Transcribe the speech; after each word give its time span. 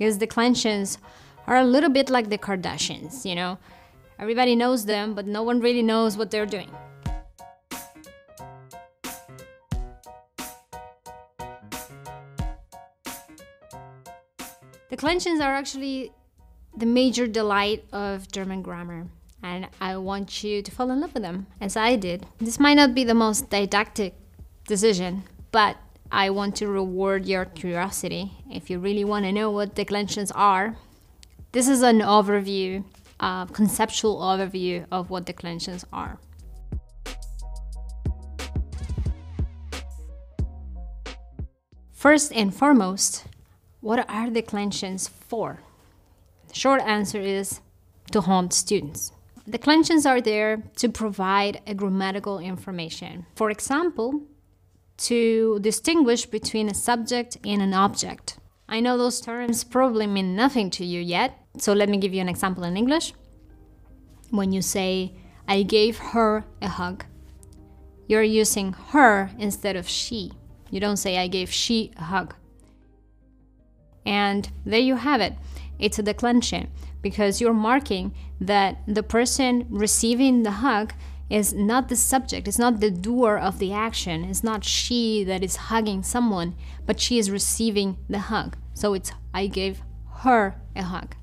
because 0.00 0.16
the 0.16 0.26
declensions 0.26 0.96
are 1.46 1.58
a 1.58 1.64
little 1.64 1.90
bit 1.90 2.08
like 2.08 2.30
the 2.30 2.38
Kardashians, 2.38 3.26
you 3.26 3.34
know? 3.34 3.58
Everybody 4.18 4.56
knows 4.56 4.86
them, 4.86 5.14
but 5.14 5.26
no 5.26 5.42
one 5.42 5.60
really 5.60 5.82
knows 5.82 6.16
what 6.16 6.30
they're 6.30 6.46
doing. 6.46 6.70
The 14.88 14.96
Declensions 14.96 15.40
are 15.40 15.52
actually 15.52 16.12
the 16.74 16.86
major 16.86 17.26
delight 17.26 17.84
of 17.92 18.32
German 18.32 18.62
grammar, 18.62 19.06
and 19.42 19.68
I 19.82 19.98
want 19.98 20.42
you 20.42 20.62
to 20.62 20.70
fall 20.70 20.90
in 20.90 21.02
love 21.02 21.12
with 21.12 21.22
them, 21.22 21.46
as 21.60 21.76
I 21.76 21.96
did. 21.96 22.24
This 22.38 22.58
might 22.58 22.74
not 22.74 22.94
be 22.94 23.04
the 23.04 23.14
most 23.14 23.50
didactic 23.50 24.14
decision, 24.66 25.24
but 25.52 25.76
I 26.12 26.30
want 26.30 26.56
to 26.56 26.66
reward 26.66 27.26
your 27.26 27.44
curiosity. 27.44 28.32
If 28.50 28.68
you 28.68 28.80
really 28.80 29.04
want 29.04 29.24
to 29.26 29.32
know 29.32 29.50
what 29.50 29.76
declensions 29.76 30.32
are, 30.32 30.76
this 31.52 31.68
is 31.68 31.82
an 31.82 32.00
overview, 32.00 32.84
uh, 33.20 33.46
conceptual 33.46 34.18
overview 34.18 34.86
of 34.90 35.10
what 35.10 35.24
declensions 35.24 35.84
are. 35.92 36.18
First 41.92 42.32
and 42.32 42.52
foremost, 42.52 43.26
what 43.80 44.08
are 44.10 44.30
declensions 44.30 45.06
for? 45.06 45.60
The 46.48 46.54
short 46.54 46.80
answer 46.82 47.20
is 47.20 47.60
to 48.10 48.22
haunt 48.22 48.52
students. 48.52 49.12
Declensions 49.48 50.06
are 50.06 50.20
there 50.20 50.62
to 50.76 50.88
provide 50.88 51.60
a 51.66 51.74
grammatical 51.74 52.38
information. 52.38 53.26
For 53.36 53.50
example, 53.50 54.22
to 55.00 55.58
distinguish 55.60 56.26
between 56.26 56.68
a 56.68 56.74
subject 56.74 57.38
and 57.44 57.62
an 57.62 57.74
object. 57.74 58.38
I 58.68 58.80
know 58.80 58.96
those 58.96 59.20
terms 59.20 59.64
probably 59.64 60.06
mean 60.06 60.36
nothing 60.36 60.70
to 60.70 60.84
you 60.84 61.00
yet, 61.00 61.38
so 61.58 61.72
let 61.72 61.88
me 61.88 61.98
give 61.98 62.14
you 62.14 62.20
an 62.20 62.28
example 62.28 62.64
in 62.64 62.76
English. 62.76 63.14
When 64.30 64.52
you 64.52 64.62
say, 64.62 65.14
I 65.48 65.62
gave 65.62 65.98
her 65.98 66.44
a 66.62 66.68
hug, 66.68 67.04
you're 68.06 68.22
using 68.22 68.72
her 68.90 69.30
instead 69.38 69.76
of 69.76 69.88
she. 69.88 70.32
You 70.70 70.80
don't 70.80 70.98
say, 70.98 71.18
I 71.18 71.26
gave 71.26 71.50
she 71.50 71.92
a 71.96 72.04
hug. 72.04 72.34
And 74.06 74.50
there 74.64 74.80
you 74.80 74.96
have 74.96 75.20
it. 75.20 75.34
It's 75.78 75.98
a 75.98 76.02
declension 76.02 76.70
because 77.02 77.40
you're 77.40 77.54
marking 77.54 78.14
that 78.40 78.78
the 78.86 79.02
person 79.02 79.66
receiving 79.70 80.42
the 80.42 80.50
hug 80.50 80.92
is 81.30 81.54
not 81.54 81.88
the 81.88 81.96
subject, 81.96 82.48
it's 82.48 82.58
not 82.58 82.80
the 82.80 82.90
doer 82.90 83.38
of 83.38 83.58
the 83.58 83.72
action, 83.72 84.24
it's 84.24 84.44
not 84.44 84.64
she 84.64 85.24
that 85.24 85.42
is 85.42 85.56
hugging 85.56 86.02
someone, 86.02 86.54
but 86.84 87.00
she 87.00 87.18
is 87.18 87.30
receiving 87.30 87.96
the 88.08 88.18
hug. 88.18 88.56
So 88.74 88.92
it's 88.94 89.12
I 89.32 89.46
gave 89.46 89.82
her 90.18 90.60
a 90.74 90.82
hug. 90.82 91.14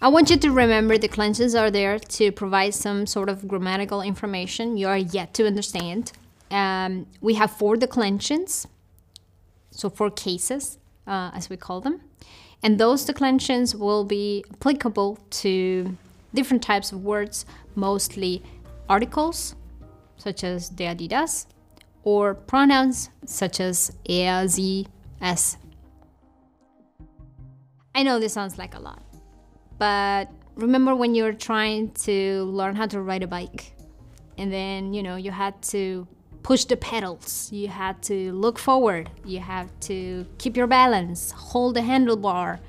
I 0.00 0.06
want 0.06 0.30
you 0.30 0.36
to 0.36 0.52
remember 0.52 0.94
the 0.94 1.08
declensions 1.08 1.56
are 1.56 1.72
there 1.72 1.98
to 1.98 2.30
provide 2.30 2.72
some 2.72 3.04
sort 3.04 3.28
of 3.28 3.48
grammatical 3.48 4.00
information 4.00 4.76
you 4.76 4.86
are 4.86 4.96
yet 4.96 5.34
to 5.34 5.46
understand. 5.46 6.12
Um, 6.52 7.06
we 7.20 7.34
have 7.34 7.50
four 7.50 7.76
declensions, 7.76 8.68
so 9.72 9.90
four 9.90 10.10
cases, 10.10 10.78
uh, 11.08 11.32
as 11.34 11.50
we 11.50 11.56
call 11.56 11.80
them. 11.80 12.02
And 12.62 12.78
those 12.78 13.04
declensions 13.04 13.74
will 13.74 14.04
be 14.04 14.44
applicable 14.52 15.18
to 15.42 15.96
different 16.32 16.62
types 16.62 16.92
of 16.92 17.02
words, 17.02 17.44
mostly 17.74 18.44
articles, 18.88 19.56
such 20.16 20.44
as 20.44 20.68
der 20.68 20.94
die, 20.94 21.08
das, 21.08 21.48
or 22.04 22.34
pronouns, 22.34 23.10
such 23.26 23.58
as 23.58 23.90
er, 24.08 24.46
sie, 24.46 24.86
es. 25.20 25.56
I 27.96 28.04
know 28.04 28.20
this 28.20 28.32
sounds 28.32 28.58
like 28.58 28.76
a 28.76 28.78
lot 28.78 29.07
but 29.78 30.28
remember 30.56 30.94
when 30.94 31.14
you 31.14 31.22
were 31.22 31.32
trying 31.32 31.90
to 31.92 32.44
learn 32.44 32.74
how 32.74 32.86
to 32.86 33.00
ride 33.00 33.22
a 33.22 33.26
bike 33.26 33.72
and 34.36 34.52
then, 34.52 34.92
you 34.92 35.02
know, 35.02 35.16
you 35.16 35.30
had 35.30 35.60
to 35.62 36.06
push 36.42 36.64
the 36.64 36.76
pedals, 36.76 37.50
you 37.52 37.68
had 37.68 38.00
to 38.02 38.32
look 38.32 38.58
forward, 38.58 39.10
you 39.24 39.40
had 39.40 39.68
to 39.82 40.26
keep 40.38 40.56
your 40.56 40.66
balance, 40.66 41.30
hold 41.32 41.74
the 41.74 41.80
handlebar, 41.80 42.60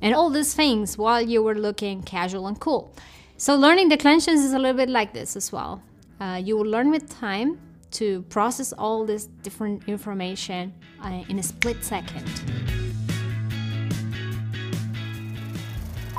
and 0.00 0.14
all 0.14 0.30
these 0.30 0.54
things 0.54 0.98
while 0.98 1.22
you 1.22 1.42
were 1.42 1.54
looking 1.54 2.02
casual 2.02 2.46
and 2.46 2.58
cool. 2.58 2.94
So, 3.36 3.54
learning 3.54 3.88
declensions 3.88 4.40
is 4.40 4.52
a 4.52 4.58
little 4.58 4.76
bit 4.76 4.88
like 4.88 5.12
this 5.12 5.36
as 5.36 5.52
well. 5.52 5.82
Uh, 6.20 6.40
you 6.42 6.56
will 6.56 6.66
learn 6.66 6.90
with 6.90 7.08
time 7.08 7.60
to 7.92 8.22
process 8.22 8.72
all 8.72 9.04
this 9.04 9.26
different 9.42 9.88
information 9.88 10.72
uh, 11.04 11.22
in 11.28 11.38
a 11.38 11.42
split 11.42 11.84
second. 11.84 12.81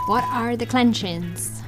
What 0.05 0.25
are 0.25 0.57
declensions? 0.57 1.62